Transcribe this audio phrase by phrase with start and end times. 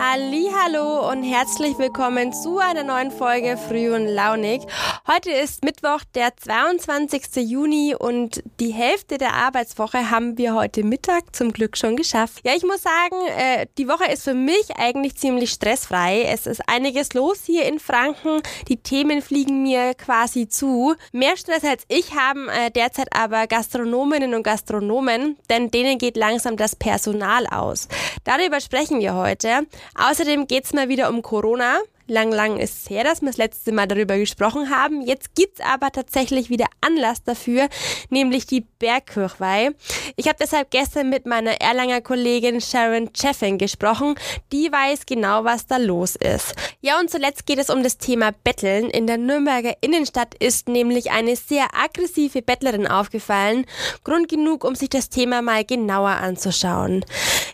[0.00, 4.62] Hallo und herzlich willkommen zu einer neuen Folge Früh und Launig.
[5.08, 7.36] Heute ist Mittwoch, der 22.
[7.36, 12.40] Juni und die Hälfte der Arbeitswoche haben wir heute Mittag zum Glück schon geschafft.
[12.44, 16.22] Ja, ich muss sagen, äh, die Woche ist für mich eigentlich ziemlich stressfrei.
[16.22, 18.42] Es ist einiges los hier in Franken.
[18.68, 20.94] Die Themen fliegen mir quasi zu.
[21.12, 26.56] Mehr Stress als ich haben äh, derzeit aber Gastronominnen und Gastronomen, denn denen geht langsam
[26.56, 27.88] das Personal aus.
[28.24, 29.66] Darüber sprechen wir heute.
[29.94, 31.80] Außerdem geht's mal wieder um Corona.
[32.10, 35.02] Lang, lang ist es her, dass wir das letzte Mal darüber gesprochen haben.
[35.02, 37.68] Jetzt gibt's aber tatsächlich wieder Anlass dafür,
[38.08, 39.72] nämlich die Bergkirchweih.
[40.16, 44.14] Ich habe deshalb gestern mit meiner Erlanger Kollegin Sharon Cheffin gesprochen.
[44.52, 46.54] Die weiß genau, was da los ist.
[46.80, 48.88] Ja, und zuletzt geht es um das Thema Betteln.
[48.88, 53.66] In der Nürnberger Innenstadt ist nämlich eine sehr aggressive Bettlerin aufgefallen.
[54.02, 57.04] Grund genug, um sich das Thema mal genauer anzuschauen.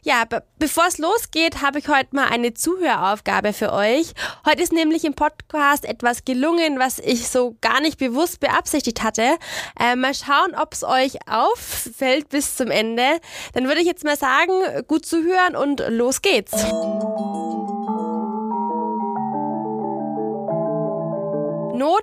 [0.05, 0.25] Ja,
[0.58, 4.12] bevor es losgeht, habe ich heute mal eine Zuhöraufgabe für euch.
[4.47, 9.39] Heute ist nämlich im Podcast etwas gelungen, was ich so gar nicht bewusst beabsichtigt hatte.
[9.81, 13.20] Äh, mal schauen, ob es euch auffällt bis zum Ende.
[13.55, 14.53] Dann würde ich jetzt mal sagen,
[14.87, 16.53] gut zuhören und los geht's.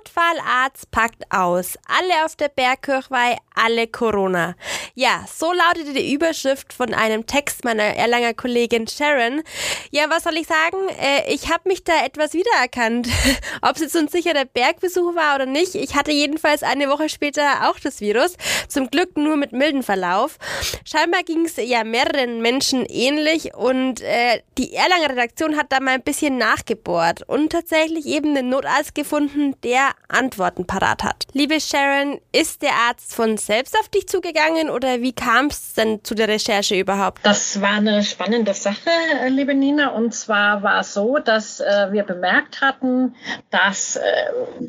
[0.02, 1.78] Notfallarzt packt aus.
[1.86, 4.56] Alle auf der Bergkirchweih, alle Corona.
[4.94, 9.42] Ja, so lautete die Überschrift von einem Text meiner Erlanger Kollegin Sharon.
[9.90, 10.88] Ja, was soll ich sagen?
[11.00, 13.08] Äh, ich habe mich da etwas wiedererkannt.
[13.62, 15.74] Ob es jetzt so ein sicherer Bergbesuch war oder nicht.
[15.76, 18.36] Ich hatte jedenfalls eine Woche später auch das Virus.
[18.68, 20.38] Zum Glück nur mit milden Verlauf.
[20.84, 25.94] Scheinbar ging es ja mehreren Menschen ähnlich und äh, die Erlanger Redaktion hat da mal
[25.94, 31.26] ein bisschen nachgebohrt und tatsächlich eben einen Notarzt gefunden, der Antworten parat hat.
[31.32, 36.04] Liebe Sharon, ist der Arzt von selbst auf dich zugegangen oder wie kam es denn
[36.04, 37.20] zu der Recherche überhaupt?
[37.24, 38.90] Das war eine spannende Sache,
[39.24, 39.88] äh, liebe Nina.
[39.88, 43.14] Und zwar war es so, dass äh, wir bemerkt hatten,
[43.50, 44.02] dass äh,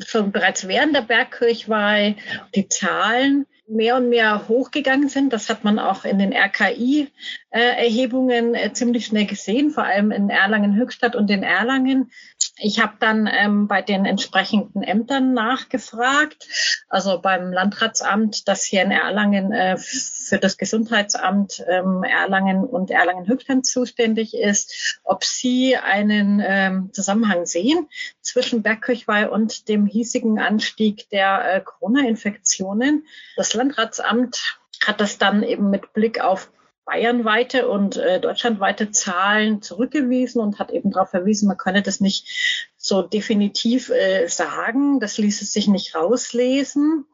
[0.06, 2.16] schon bereits während der Bergkirchweih
[2.54, 5.32] die Zahlen mehr und mehr hochgegangen sind.
[5.32, 11.16] Das hat man auch in den RKI-Erhebungen äh, ziemlich schnell gesehen, vor allem in Erlangen-Höchstadt
[11.16, 12.10] und in Erlangen.
[12.56, 16.46] Ich habe dann ähm, bei den entsprechenden Ämtern nachgefragt,
[16.88, 23.66] also beim Landratsamt, das hier in Erlangen äh, für das Gesundheitsamt ähm, Erlangen und Erlangen-Höchstadt
[23.66, 27.88] zuständig ist, ob sie einen ähm, Zusammenhang sehen
[28.20, 33.04] zwischen Bergkirchweih und dem hiesigen Anstieg der äh, Corona-Infektionen.
[33.36, 36.50] Das Landratsamt hat das dann eben mit Blick auf
[36.84, 42.70] bayernweite und äh, deutschlandweite Zahlen zurückgewiesen und hat eben darauf verwiesen, man könne das nicht
[42.76, 45.00] so definitiv äh, sagen.
[45.00, 47.06] Das ließ es sich nicht rauslesen.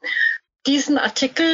[0.67, 1.47] Diesen Artikel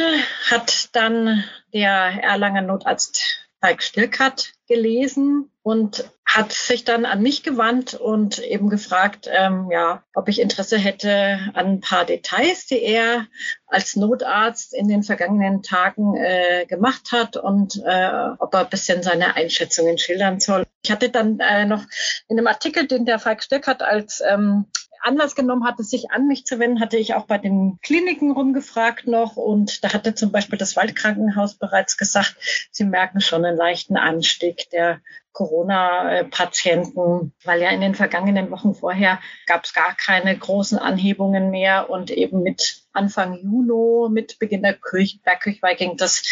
[0.49, 7.93] hat dann der Erlanger Notarzt Falk Stilkert gelesen und hat sich dann an mich gewandt
[7.93, 13.27] und eben gefragt, ähm, ja, ob ich Interesse hätte an ein paar Details, die er
[13.65, 19.03] als Notarzt in den vergangenen Tagen äh, gemacht hat und äh, ob er ein bisschen
[19.03, 20.65] seine Einschätzungen schildern soll.
[20.83, 21.83] Ich hatte dann äh, noch
[22.27, 24.65] in einem Artikel, den der Falk Stöckert als ähm,
[25.01, 29.07] Anlass genommen hatte, sich an mich zu wenden, hatte ich auch bei den Kliniken rumgefragt
[29.07, 29.35] noch.
[29.35, 32.35] Und da hatte zum Beispiel das Waldkrankenhaus bereits gesagt,
[32.71, 35.01] sie merken schon einen leichten Anstieg der
[35.37, 41.91] Corona-Patienten, weil ja in den vergangenen Wochen vorher gab es gar keine großen Anhebungen mehr
[41.91, 46.23] und eben mit Anfang Juni, mit Beginn der Bergkirchweih ging das,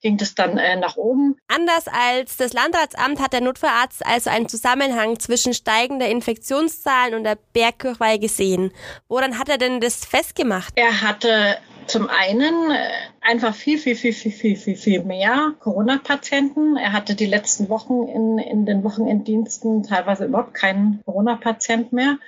[0.00, 1.36] ging das dann äh, nach oben.
[1.46, 7.36] Anders als das Landratsamt hat der Notfallarzt also einen Zusammenhang zwischen steigender Infektionszahlen und der
[7.52, 8.72] Bergkirchweih gesehen.
[9.08, 10.72] Woran hat er denn das festgemacht?
[10.76, 12.88] Er hatte zum einen äh,
[13.20, 16.76] einfach viel, viel, viel, viel, viel, viel, viel mehr Corona-Patienten.
[16.76, 22.18] Er hatte die letzten Wochen in, in den Wochenenddiensten teilweise überhaupt keinen Corona-Patient mehr.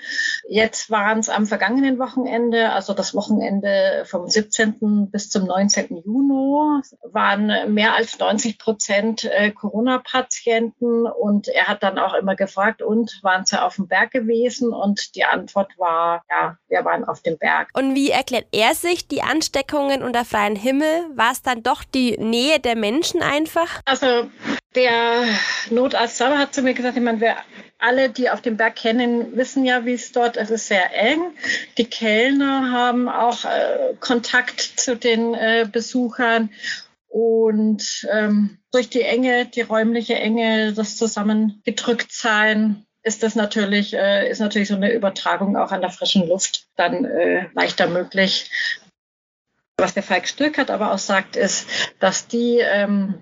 [0.48, 5.10] Jetzt waren es am vergangenen Wochenende, also das Wochenende vom 17.
[5.10, 6.02] bis zum 19.
[6.04, 11.06] Juni, waren mehr als 90 Prozent äh, Corona-Patienten.
[11.06, 14.72] Und er hat dann auch immer gefragt, und waren sie auf dem Berg gewesen?
[14.72, 17.70] Und die Antwort war, ja, wir waren auf dem Berg.
[17.74, 19.45] Und wie erklärt er sich die Anstrengung?
[19.46, 21.06] Ansteckungen unter freiem Himmel?
[21.14, 23.80] War es dann doch die Nähe der Menschen einfach?
[23.84, 24.28] Also
[24.74, 25.22] der
[25.70, 27.36] Notarzt selber hat zu mir gesagt, ich meine, wir
[27.78, 30.50] alle, die auf dem Berg kennen, wissen ja, wie es dort ist.
[30.50, 31.20] Es ist sehr eng.
[31.78, 36.50] Die Kellner haben auch äh, Kontakt zu den äh, Besuchern.
[37.06, 44.40] Und ähm, durch die Enge, die räumliche Enge, das Zusammengedrücktsein, ist das natürlich, äh, ist
[44.40, 48.50] natürlich so eine Übertragung auch an der frischen Luft dann äh, leichter möglich.
[49.78, 51.68] Was der Falk Stürkert aber auch sagt, ist,
[51.98, 53.14] dass die ähm,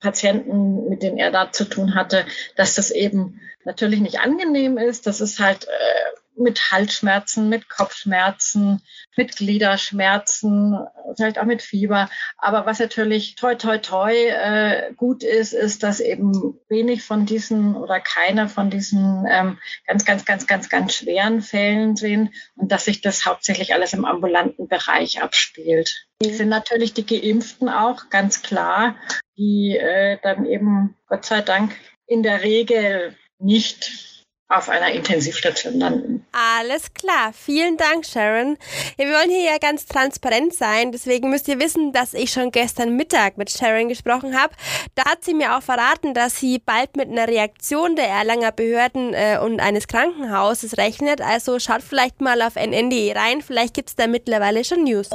[0.00, 2.26] Patienten, mit denen er da zu tun hatte,
[2.56, 5.06] dass das eben natürlich nicht angenehm ist.
[5.06, 8.82] Das ist halt äh, mit Halsschmerzen, mit Kopfschmerzen,
[9.16, 10.78] mit Gliederschmerzen,
[11.16, 12.08] vielleicht auch mit Fieber.
[12.38, 17.76] Aber was natürlich toi toi toi äh, gut ist, ist, dass eben wenig von diesen
[17.76, 22.86] oder keine von diesen ähm, ganz, ganz, ganz, ganz, ganz schweren Fällen sind und dass
[22.86, 26.06] sich das hauptsächlich alles im ambulanten Bereich abspielt.
[26.22, 28.96] Die sind natürlich die Geimpften auch, ganz klar,
[29.36, 31.74] die äh, dann eben Gott sei Dank
[32.06, 34.09] in der Regel nicht
[34.50, 36.26] auf einer Intensivstation landen.
[36.32, 37.32] Alles klar.
[37.32, 38.58] Vielen Dank, Sharon.
[38.98, 40.90] Ja, wir wollen hier ja ganz transparent sein.
[40.90, 44.52] Deswegen müsst ihr wissen, dass ich schon gestern Mittag mit Sharon gesprochen habe.
[44.96, 49.14] Da hat sie mir auch verraten, dass sie bald mit einer Reaktion der Erlanger Behörden
[49.14, 51.20] äh, und eines Krankenhauses rechnet.
[51.20, 53.42] Also schaut vielleicht mal auf nn.de rein.
[53.42, 55.10] Vielleicht gibt's da mittlerweile schon News.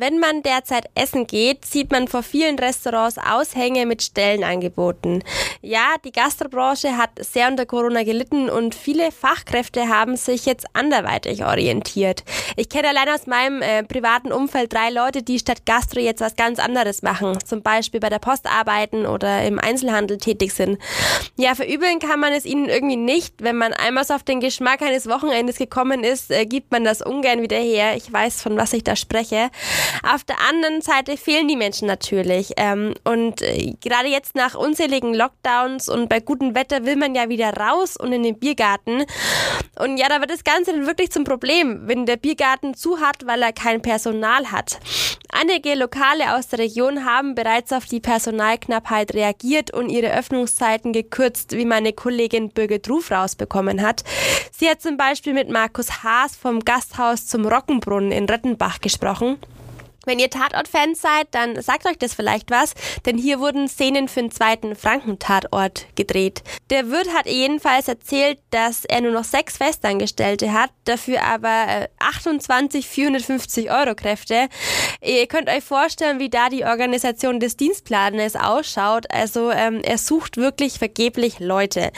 [0.00, 5.24] Wenn man derzeit essen geht, sieht man vor vielen Restaurants Aushänge mit Stellenangeboten.
[5.60, 11.44] Ja, die Gastrobranche hat sehr unter Corona gelitten und viele Fachkräfte haben sich jetzt anderweitig
[11.44, 12.22] orientiert.
[12.54, 16.36] Ich kenne allein aus meinem äh, privaten Umfeld drei Leute, die statt Gastro jetzt was
[16.36, 17.36] ganz anderes machen.
[17.44, 20.78] Zum Beispiel bei der Post arbeiten oder im Einzelhandel tätig sind.
[21.34, 23.42] Ja, verübeln kann man es ihnen irgendwie nicht.
[23.42, 27.02] Wenn man einmal so auf den Geschmack eines Wochenendes gekommen ist, äh, gibt man das
[27.02, 27.96] ungern wieder her.
[27.96, 29.50] Ich weiß, von was ich da spreche.
[30.02, 32.52] Auf der anderen Seite fehlen die Menschen natürlich.
[32.56, 37.28] Ähm, und äh, gerade jetzt nach unzähligen Lockdowns und bei gutem Wetter will man ja
[37.28, 39.04] wieder raus und in den Biergarten.
[39.78, 43.26] Und ja, da wird das Ganze dann wirklich zum Problem, wenn der Biergarten zu hat,
[43.26, 44.78] weil er kein Personal hat.
[45.30, 51.52] Einige Lokale aus der Region haben bereits auf die Personalknappheit reagiert und ihre Öffnungszeiten gekürzt,
[51.52, 54.04] wie meine Kollegin Birgit Ruf rausbekommen hat.
[54.50, 59.38] Sie hat zum Beispiel mit Markus Haas vom Gasthaus zum Rockenbrunnen in Rettenbach gesprochen.
[60.06, 62.74] Wenn ihr Tatort-Fans seid, dann sagt euch das vielleicht was,
[63.04, 66.42] denn hier wurden Szenen für den zweiten Frankentatort gedreht.
[66.70, 72.84] Der Wirt hat jedenfalls erzählt, dass er nur noch sechs Festangestellte hat, dafür aber 28
[72.84, 74.48] äh, 450 Euro Kräfte.
[75.02, 79.10] Ihr könnt euch vorstellen, wie da die Organisation des Dienstplanes ausschaut.
[79.10, 81.90] Also ähm, er sucht wirklich vergeblich Leute.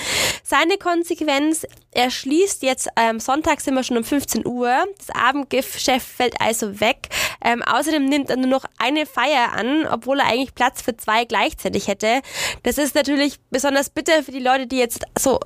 [0.42, 4.84] Seine Konsequenz, er schließt jetzt ähm, Sonntag sind wir schon um 15 Uhr.
[4.98, 7.08] Das Abendgeschäft fällt also weg.
[7.44, 11.24] Ähm, außerdem nimmt er nur noch eine Feier an, obwohl er eigentlich Platz für zwei
[11.24, 12.20] gleichzeitig hätte.
[12.62, 15.40] Das ist natürlich besonders bitter für die Leute, die jetzt so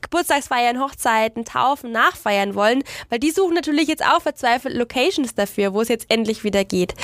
[0.00, 5.80] Geburtstagsfeiern, Hochzeiten, Taufen nachfeiern wollen, weil die suchen natürlich jetzt auch verzweifelt Locations dafür, wo
[5.82, 6.94] es jetzt endlich wieder geht.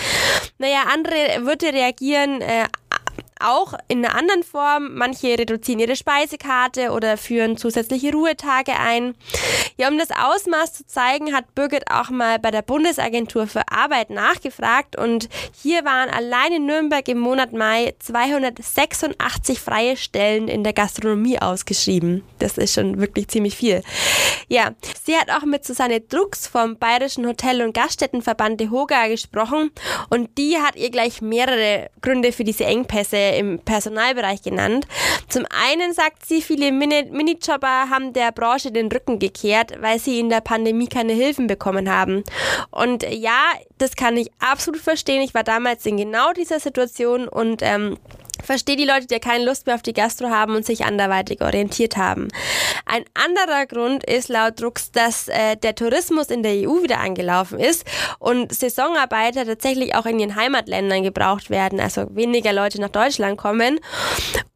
[0.58, 2.66] Naja, andere Wirte reagieren äh,
[3.44, 4.94] auch in einer anderen Form.
[4.94, 9.14] Manche reduzieren ihre Speisekarte oder führen zusätzliche Ruhetage ein.
[9.76, 14.10] Ja, um das Ausmaß zu zeigen, hat Birgit auch mal bei der Bundesagentur für Arbeit
[14.10, 15.28] nachgefragt und
[15.62, 22.22] hier waren allein in Nürnberg im Monat Mai 286 freie Stellen in der Gastronomie ausgeschrieben.
[22.38, 23.82] Das ist schon wirklich ziemlich viel.
[24.48, 29.70] Ja, sie hat auch mit Susanne Drucks vom Bayerischen Hotel- und Gaststättenverband DEHOGA gesprochen
[30.10, 34.86] und die hat ihr gleich mehrere Gründe für diese Engpässe im Personalbereich genannt.
[35.28, 40.28] Zum einen sagt sie, viele Minijobber haben der Branche den Rücken gekehrt, weil sie in
[40.28, 42.24] der Pandemie keine Hilfen bekommen haben.
[42.70, 43.40] Und ja,
[43.78, 45.22] das kann ich absolut verstehen.
[45.22, 47.98] Ich war damals in genau dieser Situation und ähm,
[48.44, 51.96] verstehe die Leute, die keine Lust mehr auf die Gastro haben und sich anderweitig orientiert
[51.96, 52.28] haben.
[52.86, 57.58] Ein anderer Grund ist laut Drucks, dass äh, der Tourismus in der EU wieder angelaufen
[57.58, 57.84] ist
[58.18, 63.80] und Saisonarbeiter tatsächlich auch in ihren Heimatländern gebraucht werden, also weniger Leute nach Deutschland kommen.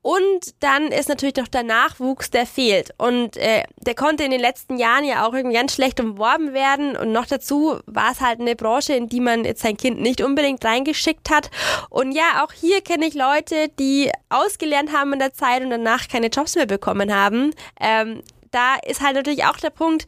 [0.01, 2.95] Und dann ist natürlich doch der Nachwuchs, der fehlt.
[2.97, 6.97] Und äh, der konnte in den letzten Jahren ja auch irgendwie ganz schlecht umworben werden.
[6.97, 10.23] Und noch dazu war es halt eine Branche, in die man jetzt sein Kind nicht
[10.23, 11.51] unbedingt reingeschickt hat.
[11.91, 16.09] Und ja, auch hier kenne ich Leute, die ausgelernt haben in der Zeit und danach
[16.09, 17.51] keine Jobs mehr bekommen haben.
[17.79, 20.07] Ähm, da ist halt natürlich auch der Punkt,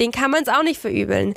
[0.00, 1.34] den kann man es auch nicht verübeln.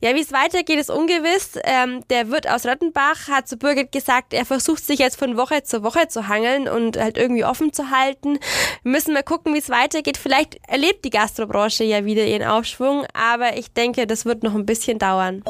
[0.00, 1.58] Ja, wie es weitergeht, ist ungewiss.
[1.64, 5.62] Ähm, der Wirt aus Rottenbach hat zu Birgit gesagt, er versucht sich jetzt von Woche
[5.62, 8.38] zu Woche zu hangeln und halt irgendwie offen zu halten.
[8.82, 10.16] Wir müssen mal gucken, wie es weitergeht.
[10.16, 14.66] Vielleicht erlebt die Gastrobranche ja wieder ihren Aufschwung, aber ich denke, das wird noch ein
[14.66, 15.42] bisschen dauern.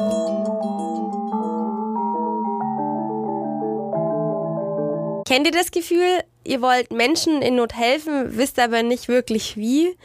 [5.25, 9.95] Kennt ihr das Gefühl, ihr wollt Menschen in Not helfen, wisst aber nicht wirklich wie.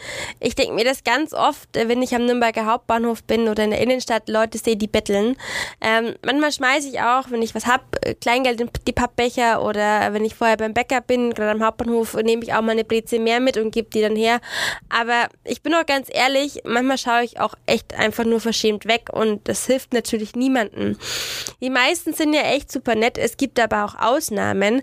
[0.40, 3.70] Ich denke mir das ganz oft, äh, wenn ich am Nürnberger Hauptbahnhof bin oder in
[3.70, 5.36] der Innenstadt Leute sehe, die betteln.
[5.80, 10.12] Ähm, manchmal schmeiße ich auch, wenn ich was hab, äh, Kleingeld in die Pappbecher oder
[10.12, 13.18] wenn ich vorher beim Bäcker bin, gerade am Hauptbahnhof, nehme ich auch mal eine Breze
[13.18, 14.40] mehr mit und gebe die dann her.
[14.88, 19.08] Aber ich bin auch ganz ehrlich, manchmal schaue ich auch echt einfach nur verschämt weg
[19.12, 20.96] und das hilft natürlich niemandem.
[21.60, 24.82] Die meisten sind ja echt super nett, es gibt aber auch Ausnahmen,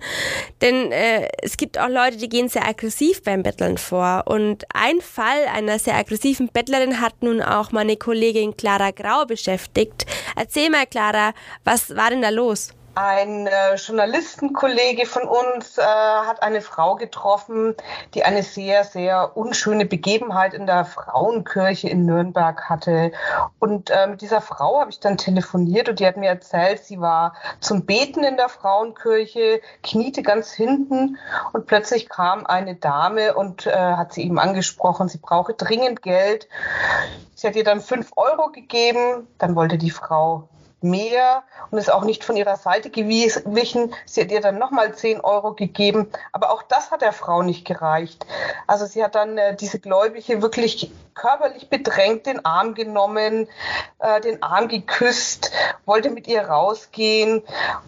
[0.62, 4.24] denn äh, es gibt auch Leute, die gehen sehr aggressiv beim Betteln vor.
[4.26, 10.08] Und ein Fall einer sehr aggressiven Bettlerin hat nun auch meine Kollegin Clara Grau beschäftigt.
[10.36, 11.34] Erzähl mal, Clara,
[11.64, 12.74] was war denn da los?
[12.96, 17.76] Ein äh, Journalistenkollege von uns äh, hat eine Frau getroffen,
[18.14, 23.12] die eine sehr, sehr unschöne Begebenheit in der Frauenkirche in Nürnberg hatte.
[23.60, 27.02] Und äh, mit dieser Frau habe ich dann telefoniert und die hat mir erzählt, sie
[27.02, 31.18] war zum Beten in der Frauenkirche, kniete ganz hinten
[31.52, 36.48] und plötzlich kam eine Dame und äh, hat sie ihm angesprochen, sie brauche dringend Geld.
[37.34, 40.48] Sie hat ihr dann fünf Euro gegeben, dann wollte die Frau
[40.82, 43.94] mehr und ist auch nicht von ihrer Seite gewichen.
[44.06, 47.66] Sie hat ihr dann nochmal 10 Euro gegeben, aber auch das hat der Frau nicht
[47.66, 48.26] gereicht.
[48.68, 53.48] Also sie hat dann äh, diese Gläubige wirklich körperlich bedrängt den Arm genommen,
[54.00, 55.52] äh, den Arm geküsst,
[55.86, 57.42] wollte mit ihr rausgehen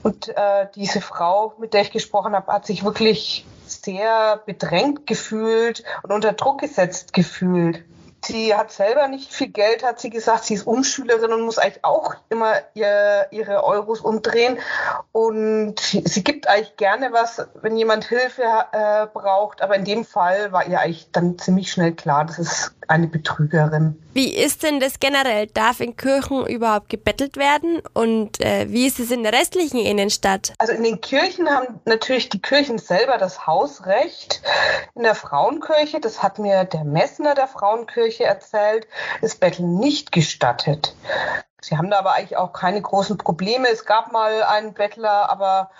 [0.03, 5.84] und äh, diese Frau, mit der ich gesprochen habe, hat sich wirklich sehr bedrängt gefühlt
[6.03, 7.84] und unter Druck gesetzt gefühlt.
[8.27, 10.43] Sie hat selber nicht viel Geld, hat sie gesagt.
[10.43, 14.57] Sie ist Umschülerin und muss eigentlich auch immer ihr, ihre Euros umdrehen.
[15.13, 18.43] Und sie gibt eigentlich gerne was, wenn jemand Hilfe
[18.74, 19.62] äh, braucht.
[19.62, 24.01] Aber in dem Fall war ihr eigentlich dann ziemlich schnell klar, das ist eine Betrügerin.
[24.13, 25.48] Wie ist denn das generell?
[25.48, 27.81] Darf in Kirchen überhaupt gebettelt werden?
[27.93, 30.53] Und äh, wie ist es in der restlichen Innenstadt?
[30.57, 34.41] Also in den Kirchen haben natürlich die Kirchen selber das Hausrecht.
[34.96, 38.88] In der Frauenkirche, das hat mir der Messner der Frauenkirche erzählt,
[39.21, 40.95] ist Betteln nicht gestattet.
[41.62, 43.67] Sie haben da aber eigentlich auch keine großen Probleme.
[43.69, 45.71] Es gab mal einen Bettler, aber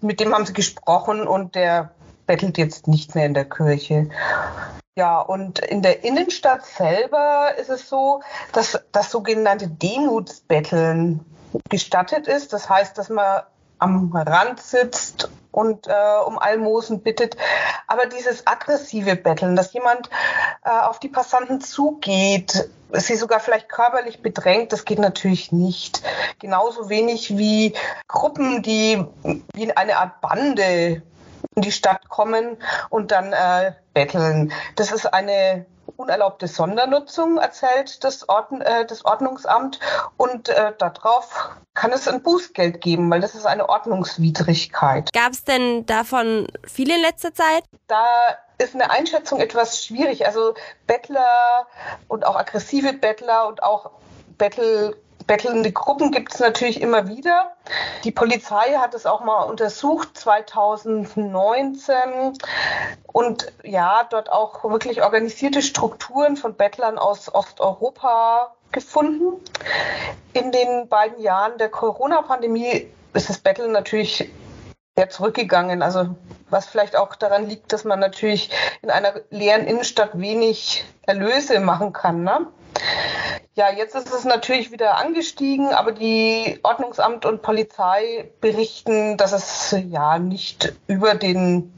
[0.00, 1.90] mit dem haben sie gesprochen und der
[2.26, 4.08] bettelt jetzt nicht mehr in der Kirche.
[4.96, 8.20] Ja, und in der Innenstadt selber ist es so,
[8.52, 11.24] dass das sogenannte Demutsbetteln
[11.68, 12.52] gestattet ist.
[12.52, 13.42] Das heißt, dass man
[13.78, 15.92] am Rand sitzt und äh,
[16.24, 17.36] um Almosen bittet.
[17.88, 20.08] Aber dieses aggressive Betteln, dass jemand
[20.64, 26.02] äh, auf die Passanten zugeht, sie sogar vielleicht körperlich bedrängt, das geht natürlich nicht.
[26.38, 27.74] Genauso wenig wie
[28.06, 29.04] Gruppen, die
[29.52, 31.02] wie in eine Art Bande
[31.56, 32.56] in die Stadt kommen
[32.88, 34.52] und dann äh, betteln.
[34.76, 35.66] Das ist eine
[35.98, 39.80] unerlaubte Sondernutzung, erzählt das, Ordn äh, das Ordnungsamt.
[40.16, 45.12] Und äh, darauf kann es ein Bußgeld geben, weil das ist eine Ordnungswidrigkeit.
[45.12, 47.64] Gab es denn davon viele in letzter Zeit?
[47.88, 48.06] Da
[48.58, 50.24] ist eine Einschätzung etwas schwierig.
[50.24, 50.54] Also
[50.86, 51.66] Bettler
[52.06, 53.90] und auch aggressive Bettler und auch
[54.38, 54.96] Bettel
[55.28, 57.52] bettelnde Gruppen gibt es natürlich immer wieder.
[58.02, 61.94] Die Polizei hat es auch mal untersucht 2019
[63.06, 69.40] und ja, dort auch wirklich organisierte Strukturen von Bettlern aus Osteuropa gefunden.
[70.32, 74.28] In den beiden Jahren der Corona-Pandemie ist das Betteln natürlich
[74.96, 75.82] sehr zurückgegangen.
[75.82, 76.16] Also
[76.50, 78.50] was vielleicht auch daran liegt, dass man natürlich
[78.82, 82.24] in einer leeren Innenstadt wenig Erlöse machen kann.
[82.24, 82.46] Ne?
[83.58, 89.74] Ja, jetzt ist es natürlich wieder angestiegen, aber die Ordnungsamt und Polizei berichten, dass es
[89.88, 91.74] ja nicht über den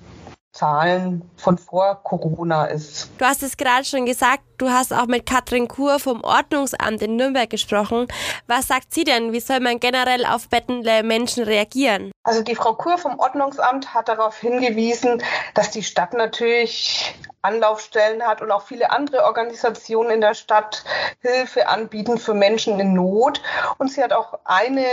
[0.52, 3.08] Zahlen von vor Corona ist.
[3.16, 7.16] Du hast es gerade schon gesagt, du hast auch mit Katrin Kur vom Ordnungsamt in
[7.16, 8.08] Nürnberg gesprochen.
[8.46, 9.32] Was sagt sie denn?
[9.32, 12.12] Wie soll man generell auf bettende Menschen reagieren?
[12.24, 15.22] Also die Frau Kur vom Ordnungsamt hat darauf hingewiesen,
[15.54, 20.84] dass die Stadt natürlich Anlaufstellen hat und auch viele andere Organisationen in der Stadt
[21.20, 23.40] Hilfe anbieten für Menschen in Not.
[23.78, 24.86] Und sie hat auch eine,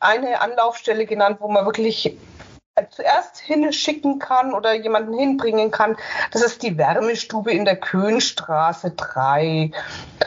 [0.00, 2.16] eine Anlaufstelle genannt, wo man wirklich
[2.90, 5.96] zuerst hinschicken kann oder jemanden hinbringen kann.
[6.32, 9.70] Das ist die Wärmestube in der Köhnstraße 3.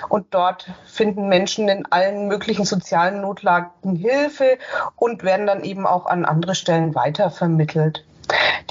[0.10, 4.58] Und dort finden Menschen in allen möglichen sozialen Notlagen Hilfe
[4.96, 8.04] und werden dann eben auch an andere Stellen weitervermittelt.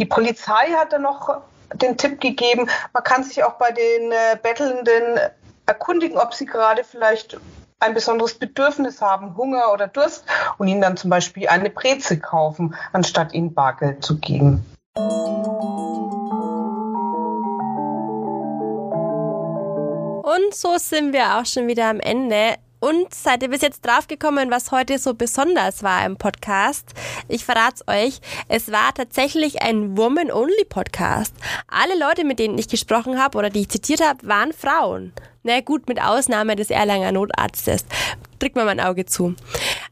[0.01, 1.41] Die Polizei hat dann noch
[1.75, 5.19] den Tipp gegeben, man kann sich auch bei den äh, Bettelnden
[5.67, 7.39] erkundigen, ob sie gerade vielleicht
[7.81, 10.25] ein besonderes Bedürfnis haben, Hunger oder Durst
[10.59, 14.65] und ihnen dann zum Beispiel eine Breze kaufen, anstatt ihnen Bargeld zu geben.
[20.23, 22.57] Und so sind wir auch schon wieder am Ende.
[22.81, 26.95] Und seid ihr bis jetzt draufgekommen, was heute so besonders war im Podcast?
[27.27, 28.21] Ich verrat's euch.
[28.49, 31.35] Es war tatsächlich ein Woman-Only-Podcast.
[31.67, 35.13] Alle Leute, mit denen ich gesprochen habe oder die ich zitiert habe, waren Frauen.
[35.43, 37.85] Na gut, mit Ausnahme des Erlanger Notarztes.
[38.39, 39.35] Drückt mal mein Auge zu.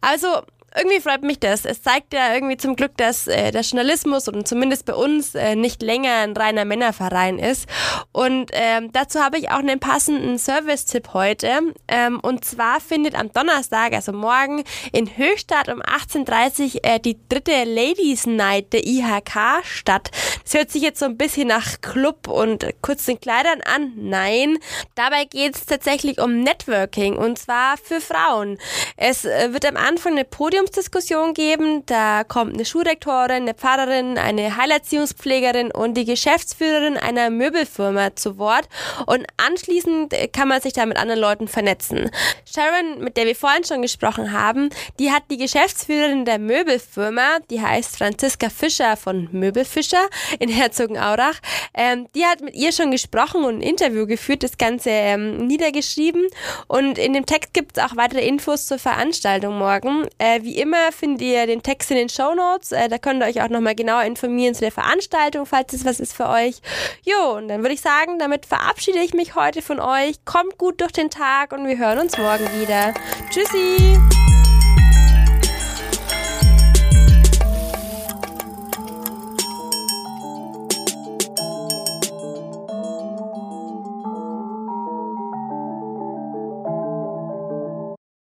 [0.01, 0.43] Also,
[0.77, 1.65] irgendwie freut mich das.
[1.65, 5.57] Es zeigt ja irgendwie zum Glück, dass äh, der Journalismus und zumindest bei uns äh,
[5.57, 7.67] nicht länger ein reiner Männerverein ist.
[8.13, 11.75] Und ähm, dazu habe ich auch einen passenden Service-Tipp heute.
[11.89, 17.19] Ähm, und zwar findet am Donnerstag, also morgen, in Höchstadt um 18.30 Uhr äh, die
[17.29, 20.11] dritte Ladies Night der IHK statt.
[20.45, 23.93] Das hört sich jetzt so ein bisschen nach Club und kurzen Kleidern an.
[23.97, 24.59] Nein,
[24.95, 28.59] dabei geht es tatsächlich um Networking und zwar für Frauen.
[28.97, 31.85] Es äh, wird am Anfang eine Podium Podiumsdiskussion geben.
[31.87, 38.69] Da kommt eine Schulrektorin, eine Pfarrerin, eine Heilerziehungspflegerin und die Geschäftsführerin einer Möbelfirma zu Wort.
[39.07, 42.11] Und anschließend kann man sich da mit anderen Leuten vernetzen.
[42.45, 47.61] Sharon, mit der wir vorhin schon gesprochen haben, die hat die Geschäftsführerin der Möbelfirma, die
[47.61, 50.09] heißt Franziska Fischer von Möbelfischer
[50.39, 51.39] in Herzogenaurach.
[51.75, 56.27] Ähm, die hat mit ihr schon gesprochen und ein Interview geführt, das Ganze ähm, niedergeschrieben.
[56.67, 60.07] Und in dem Text gibt es auch weitere Infos zur Veranstaltung morgen.
[60.19, 62.73] Äh, immer findet ihr den Text in den Show Notes.
[62.73, 66.01] Äh, da könnt ihr euch auch nochmal genauer informieren zu der Veranstaltung, falls es was
[66.01, 66.61] ist für euch.
[67.05, 70.25] Jo, und dann würde ich sagen, damit verabschiede ich mich heute von euch.
[70.25, 72.95] Kommt gut durch den Tag und wir hören uns morgen wieder.
[73.31, 74.26] Tschüssi!